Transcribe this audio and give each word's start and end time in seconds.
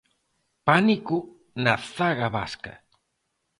Pánico 0.67 1.17
na 1.63 1.73
zaga 1.95 2.27
vasca. 2.37 2.73